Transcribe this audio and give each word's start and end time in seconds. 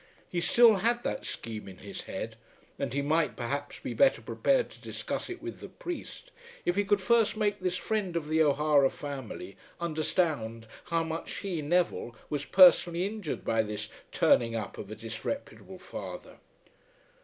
He 0.27 0.41
still 0.41 0.77
had 0.77 1.03
that 1.03 1.27
scheme 1.27 1.67
in 1.67 1.77
his 1.77 2.05
head, 2.05 2.35
and 2.79 2.91
he 2.91 3.03
might 3.03 3.35
perhaps 3.35 3.77
be 3.77 3.93
better 3.93 4.19
prepared 4.19 4.71
to 4.71 4.81
discuss 4.81 5.29
it 5.29 5.43
with 5.43 5.59
the 5.59 5.69
priest 5.69 6.31
if 6.65 6.75
he 6.75 6.83
could 6.83 6.99
first 7.01 7.37
make 7.37 7.59
this 7.59 7.77
friend 7.77 8.15
of 8.15 8.27
the 8.27 8.41
O'Hara 8.41 8.89
family 8.89 9.57
understand 9.79 10.65
how 10.85 11.03
much 11.03 11.35
he, 11.41 11.61
Neville, 11.61 12.15
was 12.31 12.45
personally 12.45 13.05
injured 13.05 13.45
by 13.45 13.61
this 13.61 13.89
"turning 14.11 14.55
up" 14.55 14.79
of 14.79 14.89
a 14.89 14.95
disreputable 14.95 15.77
father. 15.77 16.39